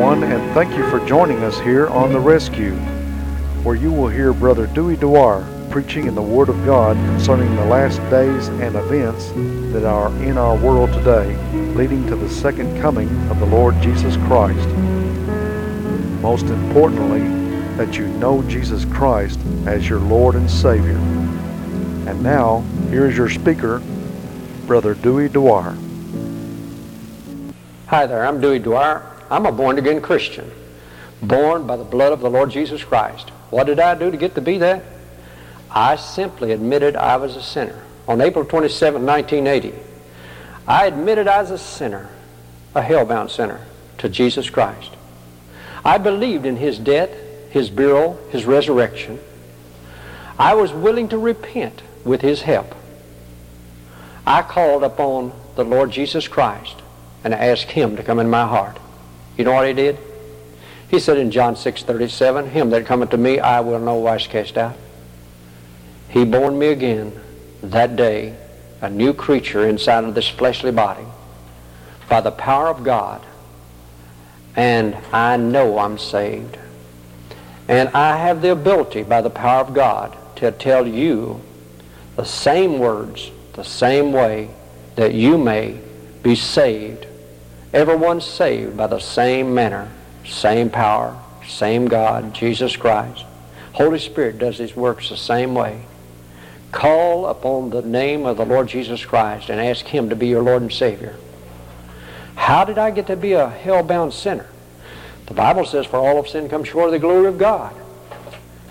[0.00, 2.74] everyone, and thank you for joining us here on The Rescue,
[3.62, 7.66] where you will hear Brother Dewey Dwyer preaching in the Word of God concerning the
[7.66, 9.30] last days and events
[9.74, 11.36] that are in our world today,
[11.74, 14.66] leading to the second coming of the Lord Jesus Christ.
[16.22, 17.20] Most importantly,
[17.76, 20.96] that you know Jesus Christ as your Lord and Savior.
[22.08, 23.82] And now, here is your speaker,
[24.66, 25.76] Brother Dewey Dwyer.
[27.88, 29.09] Hi there, I'm Dewey Dwyer.
[29.30, 30.50] I'm a born again Christian,
[31.22, 33.30] born by the blood of the Lord Jesus Christ.
[33.50, 34.82] What did I do to get to be that?
[35.70, 37.80] I simply admitted I was a sinner.
[38.08, 39.78] On April 27, 1980,
[40.66, 42.10] I admitted I was a sinner,
[42.74, 43.60] a hell-bound sinner,
[43.98, 44.90] to Jesus Christ.
[45.84, 47.10] I believed in his death,
[47.50, 49.20] his burial, his resurrection.
[50.38, 52.74] I was willing to repent with his help.
[54.26, 56.76] I called upon the Lord Jesus Christ
[57.22, 58.78] and asked him to come in my heart.
[59.40, 59.96] You know what he did?
[60.90, 64.26] He said in John 6, 37, Him that cometh to me I will no wise
[64.26, 64.76] cast out.
[66.10, 67.18] He born me again
[67.62, 68.36] that day,
[68.82, 71.06] a new creature inside of this fleshly body,
[72.06, 73.24] by the power of God.
[74.56, 76.58] And I know I'm saved.
[77.66, 81.40] And I have the ability, by the power of God, to tell you
[82.16, 84.50] the same words, the same way,
[84.96, 85.80] that you may
[86.22, 87.06] be saved.
[87.72, 89.88] Everyone saved by the same manner,
[90.26, 93.24] same power, same God, Jesus Christ.
[93.72, 95.82] Holy Spirit does his works the same way.
[96.72, 100.42] Call upon the name of the Lord Jesus Christ and ask him to be your
[100.42, 101.16] Lord and Savior.
[102.34, 104.46] How did I get to be a hell-bound sinner?
[105.26, 107.74] The Bible says, for all of sin come short of the glory of God.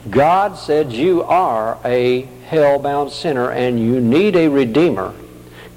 [0.10, 5.14] God said you are a hell-bound sinner and you need a Redeemer.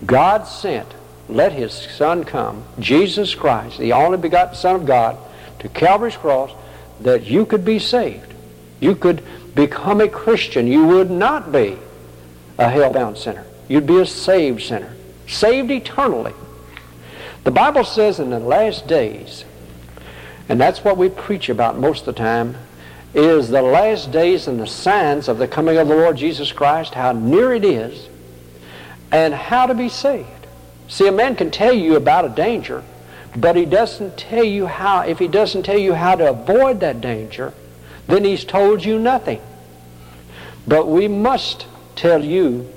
[0.06, 0.88] God sent,
[1.28, 5.16] let His Son come, Jesus Christ, the only begotten Son of God,
[5.60, 6.50] to Calvary's cross
[7.00, 8.34] that you could be saved.
[8.80, 9.22] You could
[9.54, 10.66] become a Christian.
[10.66, 11.78] You would not be
[12.58, 13.44] a hell-bound sinner.
[13.68, 14.94] You'd be a saved sinner,
[15.26, 16.34] saved eternally.
[17.44, 19.44] The Bible says in the last days,
[20.48, 22.56] and that's what we preach about most of the time,
[23.14, 26.94] is the last days and the signs of the coming of the Lord Jesus Christ,
[26.94, 28.08] how near it is,
[29.10, 30.41] and how to be saved.
[30.88, 32.84] See, a man can tell you about a danger,
[33.36, 37.00] but he doesn't tell you how, if he doesn't tell you how to avoid that
[37.00, 37.54] danger,
[38.06, 39.40] then he's told you nothing.
[40.66, 41.66] But we must
[41.96, 42.70] tell you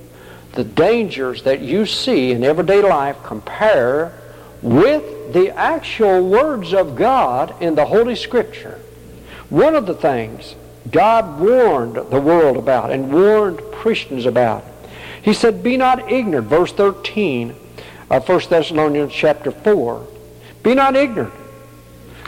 [0.53, 4.13] the dangers that you see in everyday life compare
[4.61, 8.79] with the actual words of God in the Holy Scripture.
[9.49, 10.55] One of the things
[10.89, 14.63] God warned the world about and warned Christians about,
[15.21, 17.55] he said, Be not ignorant, verse 13
[18.09, 20.07] of 1 Thessalonians chapter 4.
[20.63, 21.33] Be not ignorant.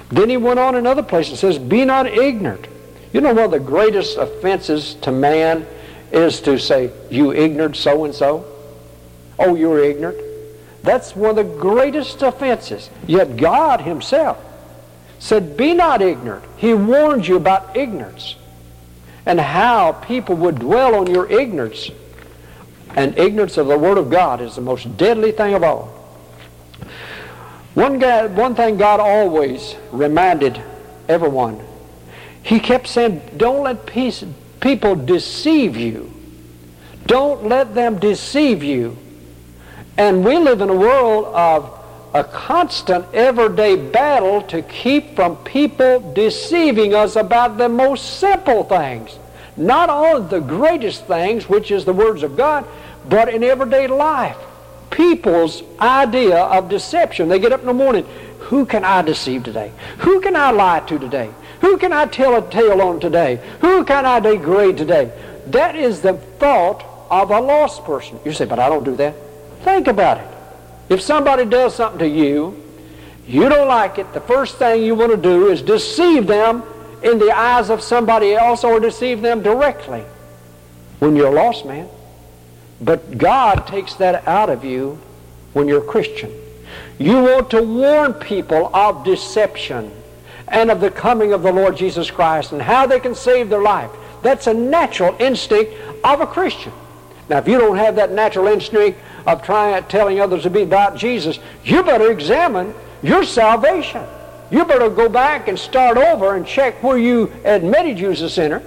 [0.10, 2.68] Then he went on another place and says, Be not ignorant.
[3.14, 5.66] You know one of the greatest offenses to man
[6.12, 8.46] is to say, You ignorant so and so?
[9.40, 10.18] Oh, you're ignorant.
[10.84, 12.90] That's one of the greatest offenses.
[13.06, 14.38] Yet God Himself
[15.20, 16.46] said, Be not ignorant.
[16.58, 18.36] He warned you about ignorance
[19.26, 21.92] and how people would dwell on your ignorance.
[22.96, 25.86] And ignorance of the Word of God is the most deadly thing of all.
[27.74, 28.02] One,
[28.36, 30.60] one thing God always reminded
[31.08, 31.60] everyone,
[32.42, 34.24] He kept saying, Don't let peace,
[34.60, 36.12] people deceive you.
[37.06, 38.98] Don't let them deceive you.
[39.98, 41.78] And we live in a world of
[42.14, 49.18] a constant everyday battle to keep from people deceiving us about the most simple things.
[49.58, 52.66] Not all the greatest things, which is the words of God,
[53.10, 54.38] but in everyday life.
[54.92, 57.28] People's idea of deception.
[57.28, 58.06] They get up in the morning,
[58.40, 59.72] who can I deceive today?
[60.00, 61.32] Who can I lie to today?
[61.62, 63.42] Who can I tell a tale on today?
[63.62, 65.12] Who can I degrade today?
[65.48, 68.20] That is the thought of a lost person.
[68.24, 69.16] You say, but I don't do that.
[69.64, 70.28] Think about it.
[70.90, 72.64] If somebody does something to you,
[73.28, 76.64] you don't like it, the first thing you want to do is deceive them
[77.04, 80.04] in the eyes of somebody else or deceive them directly
[81.00, 81.88] when you're a lost man.
[82.82, 85.00] But God takes that out of you
[85.54, 86.32] when you're a Christian.
[87.00, 89.92] You want to warn people of deception
[90.48, 93.62] and of the coming of the Lord Jesus Christ and how they can save their
[93.62, 93.92] life.
[94.22, 95.74] That's a natural instinct
[96.04, 96.74] of a Christian.
[97.30, 100.96] Now, if you don't have that natural instinct of trying telling others to be about
[100.96, 102.74] Jesus, you better examine
[103.04, 104.06] your salvation.
[104.50, 108.30] You better go back and start over and check where you admitted you was a
[108.30, 108.60] sinner,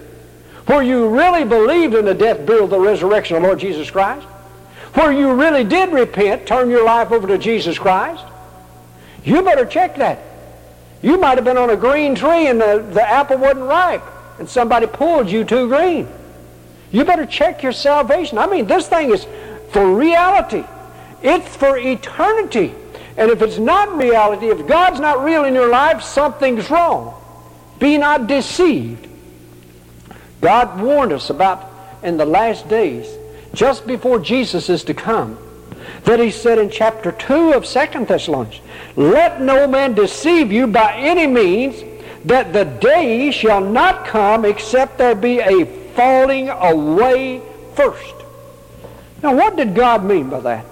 [0.66, 4.26] where you really believed in the death, burial, the resurrection of the Lord Jesus Christ,
[4.94, 8.24] where you really did repent, turn your life over to Jesus Christ.
[9.24, 10.20] You better check that.
[11.02, 14.02] You might have been on a green tree and the, the apple wasn't ripe
[14.38, 16.08] and somebody pulled you too green.
[16.90, 18.36] You better check your salvation.
[18.36, 19.26] I mean, this thing is
[19.70, 20.64] for reality.
[21.22, 22.74] It's for eternity.
[23.20, 27.14] And if it's not reality, if God's not real in your life, something's wrong.
[27.78, 29.06] Be not deceived.
[30.40, 31.70] God warned us about
[32.02, 33.06] in the last days,
[33.52, 35.38] just before Jesus is to come,
[36.04, 38.62] that he said in chapter 2 of 2 Thessalonians,
[38.96, 41.84] Let no man deceive you by any means,
[42.24, 47.42] that the day shall not come except there be a falling away
[47.74, 48.14] first.
[49.22, 50.64] Now, what did God mean by that?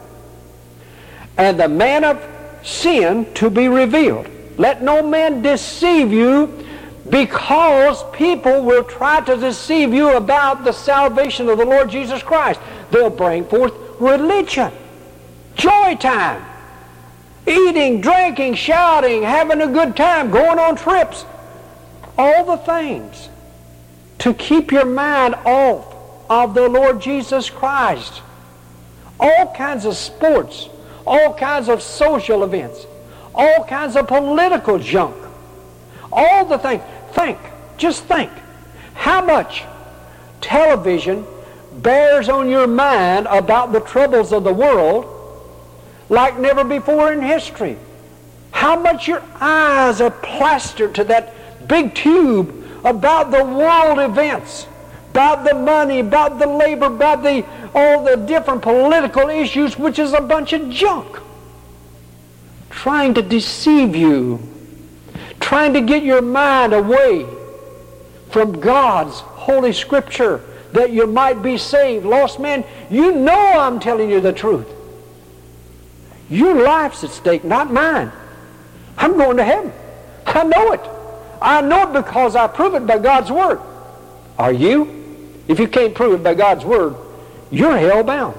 [1.37, 2.28] And the man of
[2.63, 4.29] sin to be revealed.
[4.57, 6.67] Let no man deceive you
[7.09, 12.61] because people will try to deceive you about the salvation of the Lord Jesus Christ.
[12.91, 14.73] They'll bring forth religion,
[15.55, 16.45] joy time,
[17.47, 21.25] eating, drinking, shouting, having a good time, going on trips,
[22.17, 23.29] all the things
[24.19, 25.95] to keep your mind off
[26.29, 28.23] of the Lord Jesus Christ.
[29.21, 30.69] All kinds of sports,
[31.09, 32.87] all kinds of social events,
[33.35, 35.17] all kinds of political junk,
[36.13, 36.83] all the things.
[37.13, 37.39] Think,
[37.79, 38.31] just think,
[38.95, 39.65] how much
[40.41, 41.27] television
[41.77, 45.15] bears on your mind about the troubles of the world
[46.09, 47.77] like never before in history.
[48.51, 54.67] How much your eyes are plastered to that big tube about the world events,
[55.11, 57.45] about the money, about the labor, about the,
[57.75, 61.19] all the different political issues, which is a bunch of junk.
[62.71, 64.41] Trying to deceive you,
[65.41, 67.27] trying to get your mind away
[68.31, 72.05] from God's Holy Scripture that you might be saved.
[72.05, 74.69] Lost man, you know I'm telling you the truth.
[76.31, 78.13] Your life's at stake, not mine.
[78.97, 79.73] I'm going to heaven.
[80.27, 80.81] I know it.
[81.41, 83.61] I know it because I prove it by God's Word.
[84.39, 84.98] Are you?
[85.49, 86.95] If you can't prove it by God's Word,
[87.51, 88.39] you're hell bound.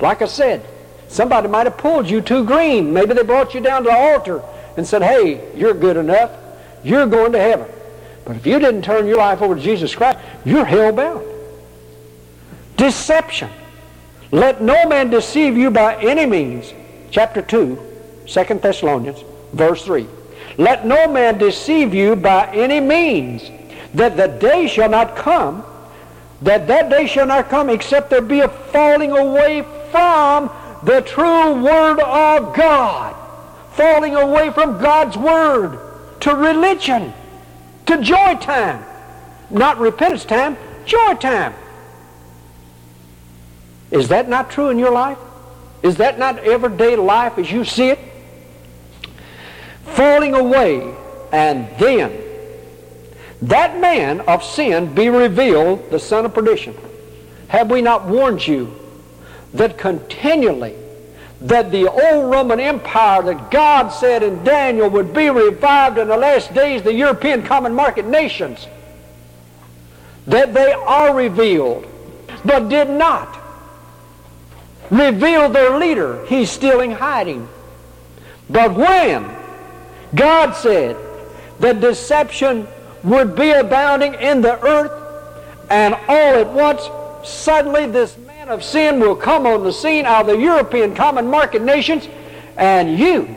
[0.00, 0.66] Like I said,
[1.08, 2.92] somebody might have pulled you too green.
[2.92, 4.42] Maybe they brought you down to the altar
[4.76, 6.30] and said, hey, you're good enough.
[6.84, 7.68] You're going to heaven.
[8.24, 11.26] But if you didn't turn your life over to Jesus Christ, you're hell bound.
[12.76, 13.50] Deception.
[14.30, 16.72] Let no man deceive you by any means.
[17.10, 17.78] Chapter 2,
[18.26, 19.22] 2 Thessalonians,
[19.52, 20.06] verse 3.
[20.58, 23.42] Let no man deceive you by any means,
[23.94, 25.64] that the day shall not come,
[26.42, 30.50] that that day shall not come except there be a falling away from
[30.82, 33.16] the true Word of God.
[33.72, 35.78] Falling away from God's Word
[36.20, 37.12] to religion,
[37.86, 38.84] to joy time.
[39.50, 41.54] Not repentance time, joy time.
[43.90, 45.18] Is that not true in your life?
[45.82, 47.98] Is that not everyday life as you see it?
[49.84, 50.94] falling away,
[51.32, 52.10] and then
[53.42, 56.76] that man of sin be revealed, the son of perdition.
[57.48, 58.74] Have we not warned you
[59.54, 60.76] that continually
[61.42, 66.16] that the old Roman Empire that God said in Daniel would be revived in the
[66.16, 68.68] last days, the European common market nations,
[70.26, 71.86] that they are revealed,
[72.44, 73.38] but did not
[74.90, 76.24] reveal their leader.
[76.26, 77.48] He's still in hiding.
[78.48, 79.28] But when
[80.14, 80.96] God said
[81.58, 82.68] that deception
[83.04, 84.92] would be abounding in the earth,
[85.70, 86.82] and all at once,
[87.28, 91.28] suddenly this man of sin will come on the scene out of the European common
[91.28, 92.08] market nations,
[92.56, 93.36] and you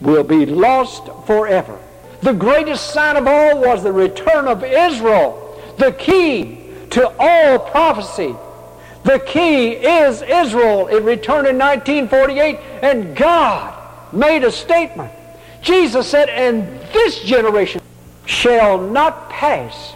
[0.00, 1.78] will be lost forever.
[2.22, 6.60] The greatest sign of all was the return of Israel, the key
[6.90, 8.34] to all prophecy.
[9.04, 10.88] The key is Israel.
[10.88, 13.72] It returned in 1948, and God
[14.12, 15.12] made a statement
[15.66, 17.80] Jesus said, And this generation
[18.26, 19.94] shall not pass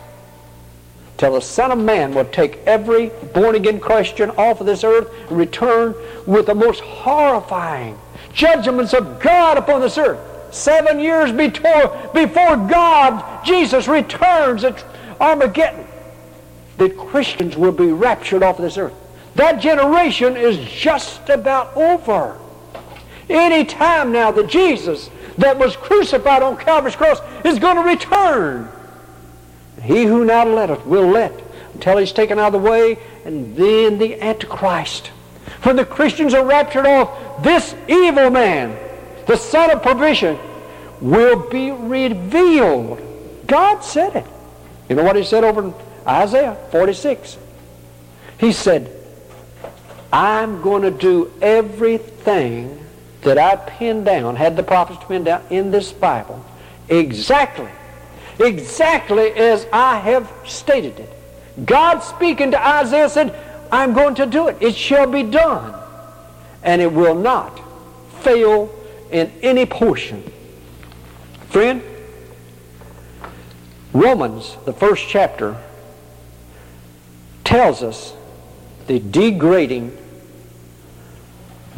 [1.20, 5.12] till the Son of Man will take every born again Christian off of this earth
[5.28, 5.94] and return
[6.26, 7.98] with the most horrifying
[8.32, 10.18] judgments of God upon this earth.
[10.54, 14.82] Seven years before, before God, Jesus returns at
[15.20, 15.86] Armageddon,
[16.78, 18.94] that Christians will be raptured off of this earth.
[19.34, 22.38] That generation is just about over.
[23.30, 25.08] Any time now that Jesus
[25.38, 28.68] that was crucified on Calvary's cross is going to return.
[29.82, 31.32] He who now letteth will let
[31.72, 35.08] until he's taken out of the way, and then the Antichrist.
[35.62, 38.76] When the Christians are raptured off, this evil man,
[39.26, 40.38] the son of perdition,
[41.00, 43.00] will be revealed.
[43.46, 44.26] God said it.
[44.88, 45.74] You know what he said over in
[46.06, 47.38] Isaiah 46?
[48.38, 48.90] He said,
[50.12, 52.84] I'm going to do everything
[53.22, 56.44] that I pinned down, had the prophets pinned down in this Bible,
[56.90, 57.70] Exactly.
[58.40, 61.12] Exactly as I have stated it.
[61.64, 63.34] God speaking to Isaiah said,
[63.70, 64.56] I'm going to do it.
[64.60, 65.74] It shall be done.
[66.62, 67.60] And it will not
[68.22, 68.74] fail
[69.12, 70.30] in any portion.
[71.48, 71.82] Friend,
[73.92, 75.56] Romans, the first chapter,
[77.44, 78.14] tells us
[78.86, 79.96] the degrading,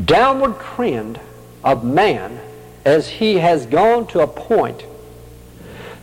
[0.04, 1.20] downward trend
[1.64, 2.40] of man
[2.84, 4.84] as he has gone to a point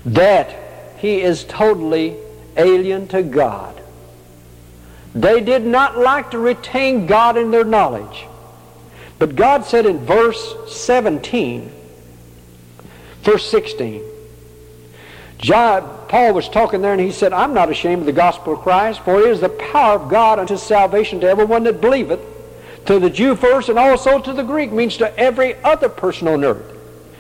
[0.06, 0.56] that
[0.98, 2.16] he is totally
[2.56, 3.82] alien to God.
[5.16, 8.26] They did not like to retain God in their knowledge.
[9.18, 11.72] But God said in verse 17,
[13.22, 14.04] verse 16,
[15.40, 18.60] John, Paul was talking there and he said, I'm not ashamed of the gospel of
[18.60, 22.20] Christ, for it is the power of God unto salvation to everyone that believeth,
[22.90, 26.44] to the Jew first and also to the Greek, means to every other person on
[26.44, 26.76] earth.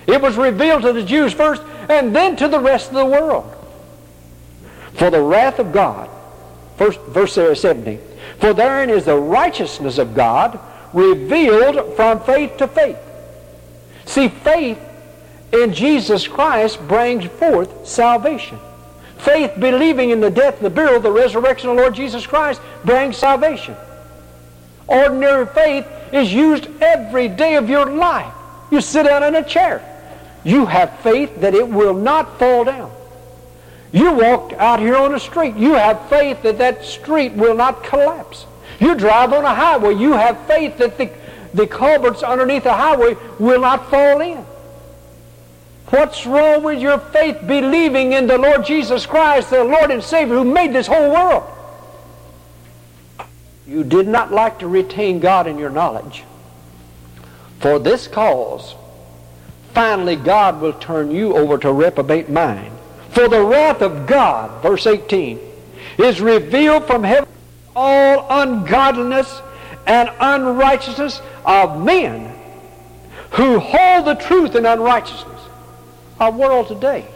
[0.07, 3.53] It was revealed to the Jews first and then to the rest of the world.
[4.93, 6.09] For the wrath of God,
[6.75, 7.99] first, verse 17,
[8.39, 10.59] for therein is the righteousness of God
[10.91, 12.97] revealed from faith to faith.
[14.05, 14.79] See, faith
[15.53, 18.57] in Jesus Christ brings forth salvation.
[19.19, 23.17] Faith, believing in the death, the burial, the resurrection of the Lord Jesus Christ, brings
[23.17, 23.77] salvation.
[24.89, 28.33] Ordinary faith is used every day of your life.
[28.71, 29.85] You sit down in a chair.
[30.43, 32.91] You have faith that it will not fall down.
[33.91, 35.55] You walk out here on the street.
[35.55, 38.45] You have faith that that street will not collapse.
[38.79, 39.95] You drive on a highway.
[39.95, 41.11] You have faith that the,
[41.53, 44.45] the culverts underneath the highway will not fall in.
[45.89, 50.35] What's wrong with your faith believing in the Lord Jesus Christ, the Lord and Savior
[50.35, 51.43] who made this whole world?
[53.69, 56.23] You did not like to retain God in your knowledge.
[57.59, 58.73] For this cause,
[59.73, 62.73] finally God will turn you over to reprobate mind.
[63.11, 65.39] For the wrath of God, verse 18,
[65.99, 67.29] is revealed from heaven
[67.75, 69.39] all ungodliness
[69.85, 72.35] and unrighteousness of men
[73.31, 75.41] who hold the truth in unrighteousness.
[76.19, 77.07] Our world today.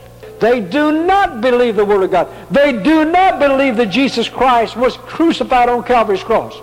[0.43, 2.27] They do not believe the Word of God.
[2.51, 6.53] They do not believe that Jesus Christ was crucified on Calvary's cross.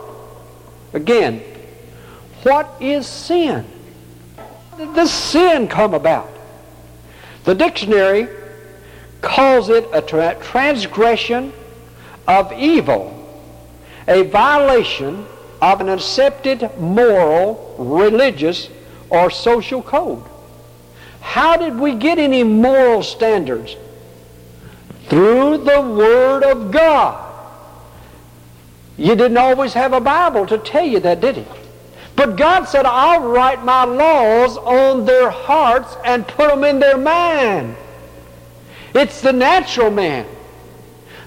[0.93, 1.43] Again,
[2.43, 3.65] what is sin?
[4.77, 6.29] Does sin come about?
[7.45, 8.29] The dictionary
[9.23, 11.51] calls it a tra- transgression
[12.29, 13.17] of evil
[14.07, 15.25] a violation
[15.63, 18.69] of an accepted moral, religious,
[19.09, 20.23] or social code.
[21.21, 23.77] How did we get any moral standards?
[25.09, 27.27] Through the Word of God.
[28.97, 31.47] You didn't always have a Bible to tell you that, did He?
[32.17, 36.99] But God said, I'll write my laws on their hearts and put them in their
[36.99, 37.77] mind.
[38.95, 40.27] It's the natural man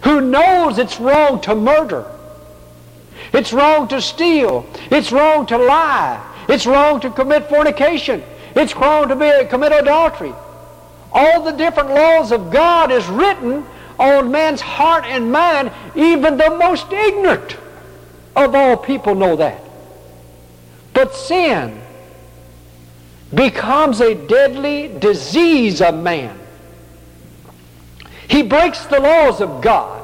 [0.03, 2.13] who knows it's wrong to murder
[3.33, 4.65] it's wrong to steal.
[4.91, 6.23] It's wrong to lie.
[6.47, 8.23] It's wrong to commit fornication.
[8.55, 10.33] It's wrong to be, commit adultery.
[11.12, 13.65] All the different laws of God is written
[14.00, 15.72] on man's heart and mind.
[15.95, 17.57] Even the most ignorant
[18.36, 19.62] of all people know that.
[20.93, 21.81] But sin
[23.33, 26.39] becomes a deadly disease of man.
[28.27, 30.01] He breaks the laws of God.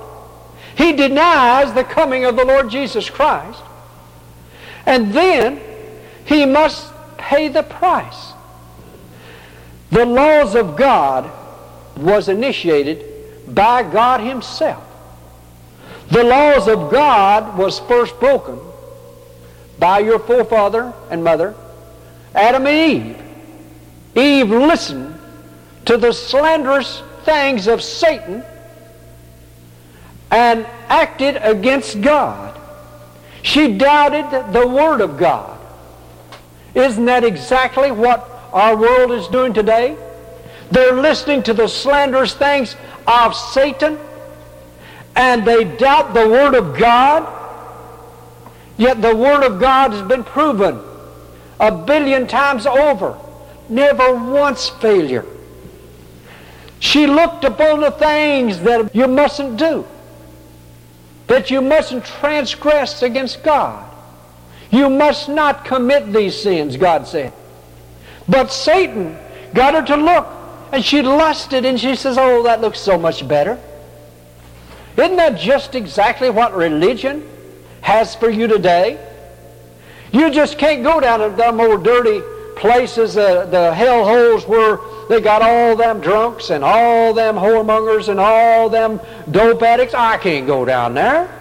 [0.75, 3.61] He denies the coming of the Lord Jesus Christ.
[4.85, 5.59] And then
[6.25, 8.28] he must pay the price.
[9.91, 11.29] The laws of God
[11.97, 13.05] was initiated
[13.53, 14.83] by God himself.
[16.11, 18.59] The laws of God was first broken
[19.77, 21.55] by your forefather and mother,
[22.35, 23.17] Adam and Eve.
[24.15, 25.19] Eve listened
[25.85, 28.43] to the slanderous things of Satan
[30.31, 32.59] and acted against God.
[33.41, 35.59] She doubted the Word of God.
[36.75, 39.97] Isn't that exactly what our world is doing today?
[40.71, 42.75] They're listening to the slanderous things
[43.07, 43.97] of Satan
[45.15, 47.35] and they doubt the Word of God.
[48.77, 50.79] Yet the Word of God has been proven
[51.59, 53.17] a billion times over.
[53.67, 55.25] Never once failure.
[56.79, 59.85] She looked upon the things that you mustn't do
[61.27, 63.85] that you mustn't transgress against God.
[64.71, 67.33] You must not commit these sins, God said.
[68.29, 69.17] But Satan
[69.53, 70.27] got her to look,
[70.71, 73.59] and she lusted, and she says, Oh, that looks so much better.
[74.95, 77.27] Isn't that just exactly what religion
[77.81, 79.03] has for you today?
[80.11, 82.21] You just can't go down to them old dirty
[82.55, 88.09] places, uh, the hell holes where they got all them drunks and all them whoremongers
[88.09, 88.99] and all them
[89.31, 89.93] dope addicts.
[89.93, 91.33] I can't go down there.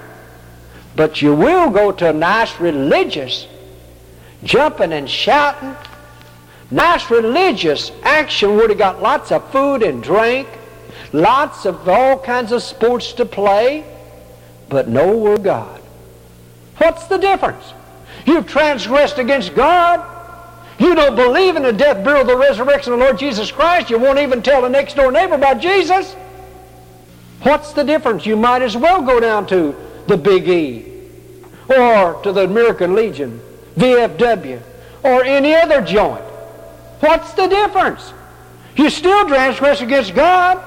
[0.95, 3.47] But you will go to a nice religious,
[4.43, 5.77] jumping and shouting,
[6.71, 10.49] nice religious action would have got lots of food and drink,
[11.13, 13.85] lots of all kinds of sports to play,
[14.69, 15.81] but no word God.
[16.77, 17.73] What's the difference?
[18.27, 20.05] You've transgressed against God.
[20.79, 23.91] You don't believe in the death, burial, the resurrection of the Lord Jesus Christ.
[23.91, 26.15] You won't even tell the next door neighbor about Jesus.
[27.43, 28.27] What's the difference?
[28.27, 29.75] You might as well go down to
[30.07, 30.93] the Big E
[31.69, 33.41] or to the American Legion,
[33.77, 34.61] VFW,
[35.03, 36.25] or any other joint.
[37.01, 38.13] What's the difference?
[38.77, 40.63] You still transgress against God.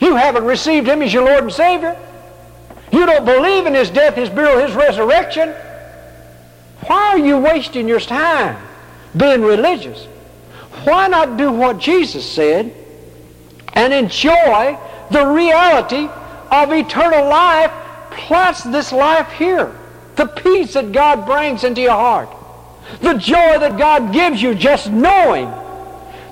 [0.00, 1.96] You haven't received Him as your Lord and Savior.
[2.92, 5.54] You don't believe in His death, His burial, His resurrection.
[6.86, 8.56] Why are you wasting your time
[9.16, 10.06] being religious?
[10.84, 12.74] Why not do what Jesus said
[13.72, 14.78] and enjoy
[15.10, 16.08] the reality
[16.50, 17.72] of eternal life
[18.10, 19.74] plus this life here?
[20.16, 22.28] The peace that God brings into your heart.
[23.00, 25.50] The joy that God gives you just knowing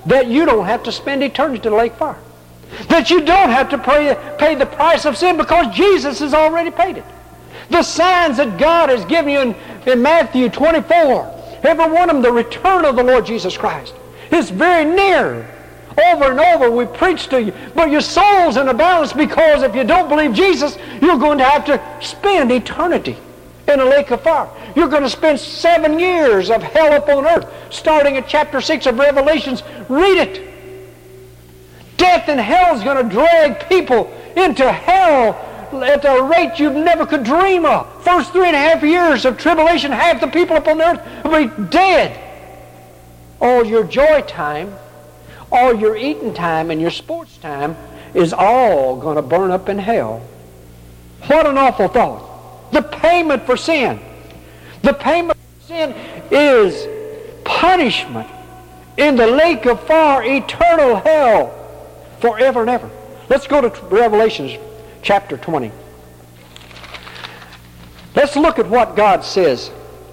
[0.05, 2.17] that you don't have to spend eternity in lake fire.
[2.87, 6.71] That you don't have to pay, pay the price of sin because Jesus has already
[6.71, 7.05] paid it.
[7.69, 9.55] The signs that God has given you in,
[9.85, 13.93] in Matthew 24, every one of them, the return of the Lord Jesus Christ,
[14.31, 15.49] is very near.
[16.07, 19.75] Over and over we preach to you, but your soul's in a balance because if
[19.75, 23.15] you don't believe Jesus, you're going to have to spend eternity
[23.67, 24.49] in a lake of fire.
[24.75, 28.97] You're going to spend seven years of hell upon earth, starting at chapter 6 of
[28.97, 29.63] Revelations.
[29.89, 30.53] Read it.
[31.97, 35.33] Death and hell is going to drag people into hell
[35.81, 38.03] at a rate you never could dream of.
[38.03, 41.69] First three and a half years of tribulation, half the people upon earth will be
[41.69, 42.19] dead.
[43.39, 44.75] All your joy time,
[45.51, 47.75] all your eating time, and your sports time
[48.13, 50.21] is all going to burn up in hell.
[51.27, 52.32] What an awful thought.
[52.73, 53.99] The payment for sin.
[54.81, 55.95] The payment for sin
[56.31, 56.87] is
[57.45, 58.27] punishment
[58.97, 61.53] in the lake of fire, eternal hell,
[62.19, 62.89] forever and ever.
[63.29, 64.59] Let's go to Revelations
[65.03, 65.71] chapter 20.
[68.15, 69.69] Let's look at what God says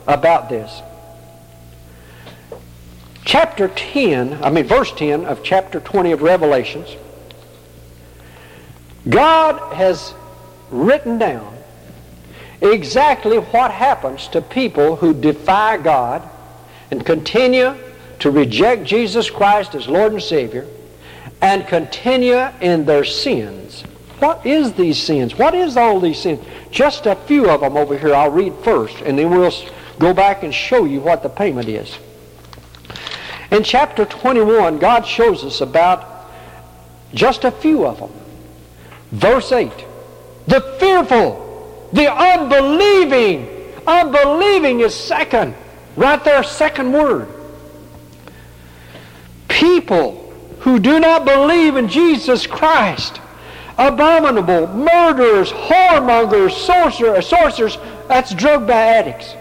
[0.07, 0.83] about this.
[3.25, 6.95] Chapter 10, I mean verse 10 of chapter 20 of Revelations.
[9.09, 10.13] God has
[10.71, 11.57] written down
[12.61, 16.29] exactly what happens to people who defy God
[16.91, 17.75] and continue
[18.19, 20.67] to reject Jesus Christ as Lord and Savior
[21.41, 23.85] and continue in their sins
[24.21, 25.37] what is these sins?
[25.39, 26.45] What is all these sins?
[26.71, 29.53] Just a few of them over here I'll read first, and then we'll
[29.99, 31.97] go back and show you what the payment is.
[33.51, 36.31] In chapter 21, God shows us about
[37.15, 38.13] just a few of them.
[39.11, 39.73] Verse 8,
[40.47, 41.50] the fearful,
[41.93, 43.49] the unbelieving,
[43.87, 45.55] unbelieving is second.
[45.97, 47.29] Right there, second word.
[49.49, 53.21] People who do not believe in Jesus Christ
[53.81, 59.35] abominable, murderers, whoremongers, sorcerers, sorcerers, that's drug addicts.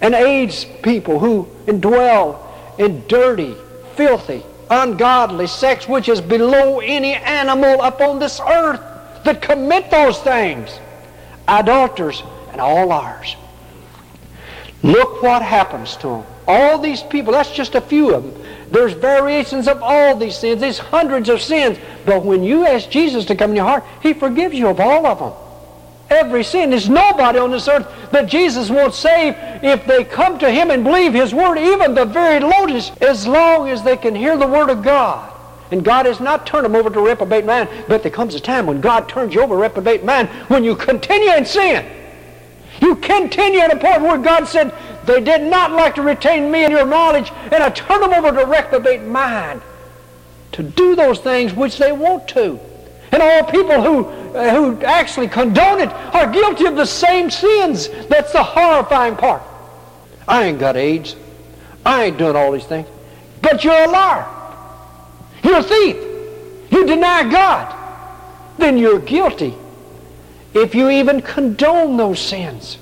[0.00, 2.40] And AIDS people who dwell
[2.78, 3.56] in dirty,
[3.94, 8.80] filthy, ungodly sex which is below any animal upon this earth
[9.24, 10.78] that commit those things.
[11.48, 13.36] Idolaters and all ours.
[14.82, 16.24] Look what happens to them.
[16.46, 18.44] All these people, that's just a few of them.
[18.70, 20.60] There's variations of all these sins.
[20.60, 21.78] There's hundreds of sins.
[22.04, 25.06] But when you ask Jesus to come in your heart, He forgives you of all
[25.06, 25.32] of them.
[26.10, 26.70] Every sin.
[26.70, 30.84] There's nobody on this earth that Jesus won't save if they come to Him and
[30.84, 34.68] believe His Word, even the very lowest, as long as they can hear the Word
[34.68, 35.33] of God.
[35.74, 38.64] And God has not turned them over to reprobate man, but there comes a time
[38.66, 41.84] when God turns you over to reprobate man when you continue in sin.
[42.80, 44.72] You continue in a point where God said,
[45.04, 48.30] they did not like to retain me in your knowledge, and I turn them over
[48.30, 49.62] to reprobate mind
[50.52, 52.60] to do those things which they want to.
[53.10, 54.06] And all people who,
[54.38, 57.88] uh, who actually condone it are guilty of the same sins.
[58.06, 59.42] That's the horrifying part.
[60.28, 61.16] I ain't got AIDS.
[61.84, 62.86] I ain't doing all these things.
[63.42, 64.33] But you're a liar.
[65.44, 65.96] You're a thief.
[66.70, 67.76] You deny God.
[68.58, 69.54] Then you're guilty
[70.54, 72.78] if you even condone those sins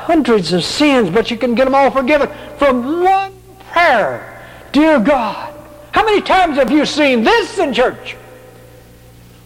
[0.00, 3.32] hundreds of sins, but you can get them all forgiven from one
[3.70, 4.42] prayer.
[4.72, 5.54] Dear God,
[5.92, 8.16] how many times have you seen this in church?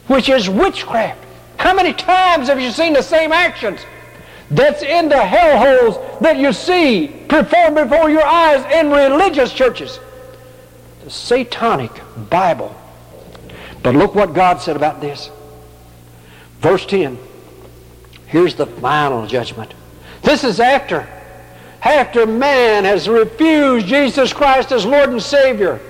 [0.07, 1.23] Which is witchcraft.
[1.57, 3.81] How many times have you seen the same actions
[4.51, 9.99] that's in the hellholes that you see performed before your eyes in religious churches?
[11.09, 11.90] Satanic
[12.31, 12.75] Bible.
[13.83, 15.31] But look what God said about this.
[16.61, 17.19] Verse 10.
[18.27, 19.75] Here's the final judgment.
[20.23, 21.07] This is after.
[21.83, 25.81] After man has refused Jesus Christ as Lord and Savior.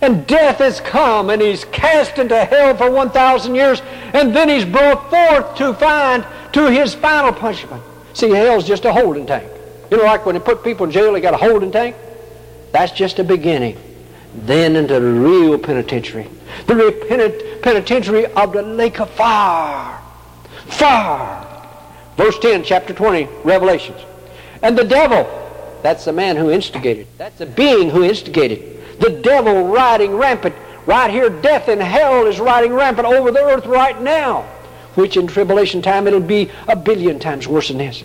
[0.00, 3.82] And death has come and he's cast into hell for 1,000 years.
[4.14, 7.82] And then he's brought forth to find to his final punishment.
[8.14, 9.48] See, hell's just a holding tank.
[9.90, 11.94] You know, like when they put people in jail, they got a holding tank?
[12.72, 13.76] That's just a beginning.
[14.34, 16.28] Then into the real penitentiary.
[16.66, 20.00] The repentant penitentiary of the lake of fire.
[20.66, 21.46] Fire.
[22.16, 23.98] Verse 10, chapter 20, Revelations.
[24.62, 25.26] And the devil,
[25.82, 27.06] that's the man who instigated.
[27.18, 29.00] That's the being who instigated.
[29.00, 30.54] The devil riding rampant.
[30.86, 34.42] Right here, death and hell is riding rampant over the earth right now.
[34.94, 38.04] Which in tribulation time it'll be a billion times worse than this.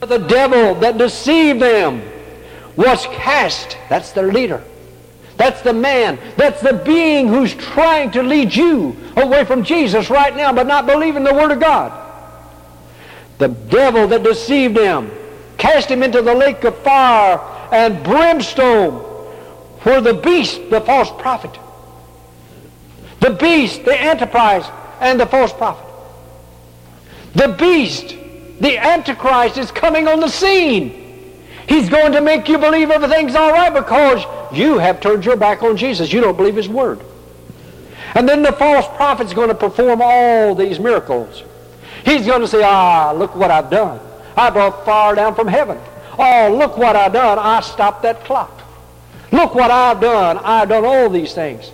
[0.00, 2.02] The devil that deceived them
[2.76, 3.76] was cast.
[3.88, 4.62] That's their leader.
[5.36, 6.18] That's the man.
[6.36, 10.86] That's the being who's trying to lead you away from Jesus right now, but not
[10.86, 12.00] believing the Word of God.
[13.38, 15.10] The devil that deceived him
[15.58, 17.38] cast him into the lake of fire
[17.72, 19.00] and brimstone
[19.82, 21.58] where the beast, the false prophet,
[23.20, 24.70] the beast, the antichrist,
[25.00, 25.84] and the false prophet.
[27.34, 28.14] The beast,
[28.60, 31.00] the antichrist is coming on the scene.
[31.68, 34.22] He's going to make you believe everything's all right because
[34.56, 36.12] you have turned your back on Jesus.
[36.12, 37.00] You don't believe his word.
[38.14, 41.42] And then the false prophet's going to perform all these miracles.
[42.04, 44.00] He's going to say, ah, look what I've done.
[44.36, 45.78] I brought fire down from heaven.
[46.18, 47.38] Oh, look what I've done.
[47.38, 48.62] I stopped that clock.
[49.32, 50.38] Look what I've done.
[50.38, 51.70] I've done all these things.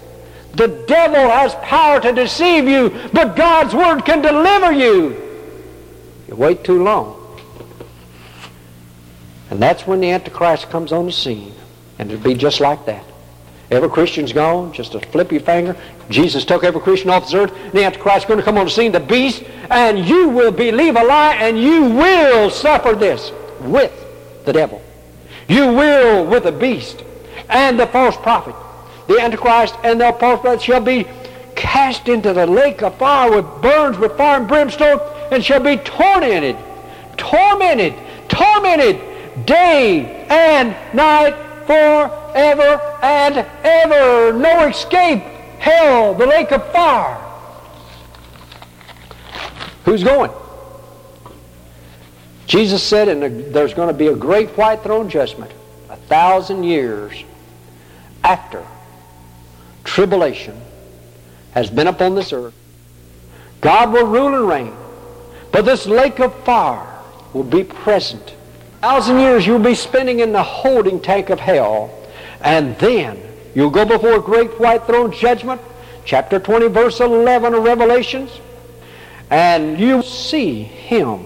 [0.54, 5.20] The devil has power to deceive you, but God's word can deliver you.
[6.28, 7.16] You wait too long.
[9.50, 11.52] And that's when the Antichrist comes on the scene.
[12.00, 13.04] And it'll be just like that.
[13.70, 15.76] Every Christian's gone, just a flip your finger.
[16.08, 17.52] Jesus took every Christian off this earth.
[17.72, 20.96] The Antichrist is going to come on the scene, the beast, and you will believe
[20.96, 23.92] a lie, and you will suffer this with
[24.46, 24.80] the devil.
[25.46, 27.04] You will with the beast
[27.50, 28.54] and the false prophet.
[29.06, 31.06] The Antichrist and the false prophet shall be
[31.54, 35.76] cast into the lake of fire with burns with fire and brimstone, and shall be
[35.76, 36.56] tormented,
[37.18, 37.92] tormented,
[38.30, 38.98] tormented
[39.44, 44.33] day and night forever and ever.
[44.37, 45.22] No escape.
[45.61, 47.16] Hell, the lake of fire.
[49.85, 50.33] Who's going?
[52.48, 55.52] Jesus said and there's going to be a great white throne judgment
[55.88, 57.22] a thousand years
[58.24, 58.66] after
[59.85, 60.61] tribulation
[61.52, 62.54] has been upon this earth.
[63.61, 64.74] God will rule and reign.
[65.52, 66.98] But this lake of fire
[67.33, 68.35] will be present
[68.80, 71.90] thousand years you'll be spending in the holding tank of hell.
[72.40, 73.20] And then
[73.54, 75.60] you'll go before a great white throne judgment,
[76.04, 78.40] chapter 20, verse 11 of Revelations,
[79.30, 81.24] and you will see him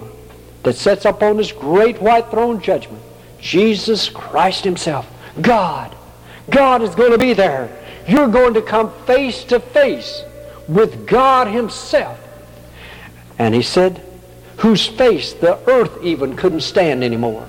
[0.63, 3.01] that sits up on this great white throne judgment,
[3.39, 5.09] Jesus Christ himself,
[5.41, 5.95] God.
[6.49, 7.75] God is going to be there.
[8.07, 10.23] You're going to come face to face
[10.67, 12.19] with God himself.
[13.39, 14.04] And he said,
[14.57, 17.47] whose face the earth even couldn't stand anymore.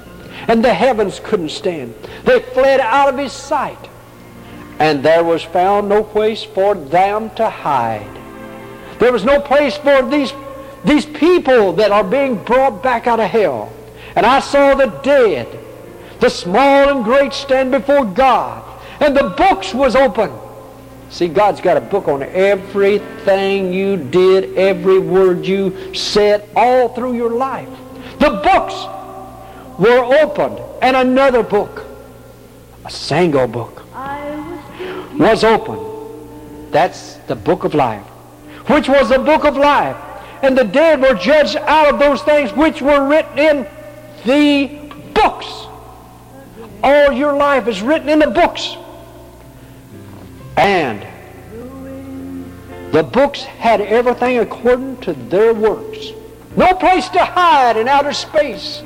[0.48, 1.94] And the heavens couldn't stand.
[2.24, 3.88] They fled out of his sight.
[4.78, 8.10] And there was found no place for them to hide.
[8.98, 10.32] There was no place for these,
[10.84, 13.72] these people that are being brought back out of hell.
[14.14, 15.46] And I saw the dead,
[16.20, 18.62] the small and great, stand before God.
[19.00, 20.30] And the books was open.
[21.08, 27.14] See, God's got a book on everything you did, every word you said, all through
[27.14, 27.68] your life.
[28.18, 28.74] The books
[29.78, 31.84] were opened, and another book,
[32.84, 33.82] a single book,
[35.18, 36.72] was opened.
[36.72, 38.04] That's the book of life,
[38.68, 39.96] which was the book of life.
[40.42, 43.66] And the dead were judged out of those things which were written in
[44.24, 44.66] the
[45.14, 45.46] books.
[46.82, 48.76] All your life is written in the books.
[50.56, 51.06] And
[52.92, 56.12] the books had everything according to their works.
[56.56, 58.82] No place to hide in outer space.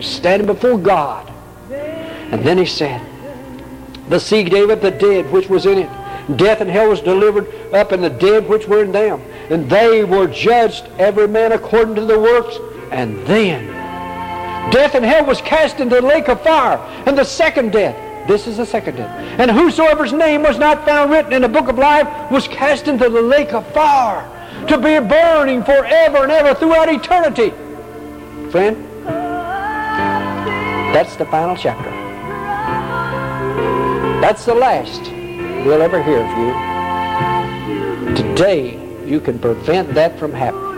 [0.00, 1.30] Standing before God.
[1.70, 3.04] And then he said,
[4.08, 6.36] The sea gave up the dead which was in it.
[6.36, 9.20] Death and hell was delivered up, and the dead which were in them.
[9.50, 12.56] And they were judged, every man according to their works.
[12.92, 13.66] And then
[14.70, 16.78] death and hell was cast into the lake of fire.
[17.06, 19.10] And the second death, this is the second death.
[19.38, 23.08] And whosoever's name was not found written in the book of life was cast into
[23.08, 24.26] the lake of fire
[24.68, 27.50] to be burning forever and ever throughout eternity.
[28.50, 28.76] Friend,
[30.94, 31.90] that's the final chapter.
[34.20, 35.00] That's the last.
[35.64, 38.14] we'll ever hear of you.
[38.14, 40.70] Today, you can prevent that from happening.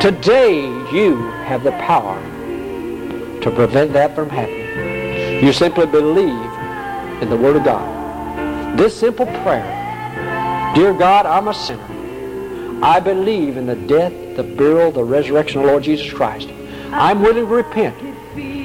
[0.00, 0.60] Today,
[0.92, 2.20] you have the power
[3.40, 5.44] to prevent that from happening.
[5.44, 6.47] You simply believe
[7.20, 8.78] in the Word of God.
[8.78, 9.78] This simple prayer,
[10.74, 12.84] Dear God, I'm a sinner.
[12.84, 16.48] I believe in the death, the burial, the resurrection of the Lord Jesus Christ.
[16.92, 17.98] I'm willing to repent.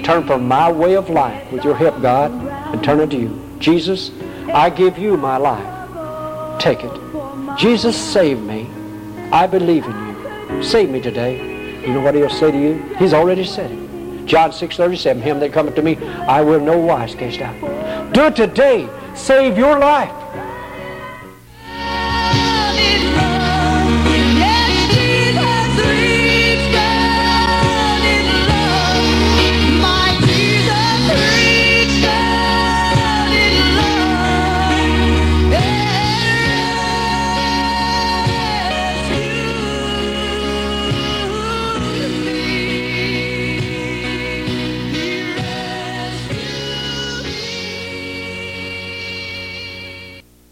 [0.05, 3.57] Turn from my way of life with your help, God, and turn unto you.
[3.57, 4.11] Jesus,
[4.53, 6.59] I give you my life.
[6.59, 7.57] Take it.
[7.57, 8.69] Jesus, save me.
[9.31, 10.63] I believe in you.
[10.63, 11.81] Save me today.
[11.81, 12.75] You know what he'll say to you?
[12.99, 14.25] He's already said it.
[14.27, 17.55] John 6:37, him that cometh to me, I will no wise cast out.
[18.13, 18.87] Do it today.
[19.15, 20.22] Save your life.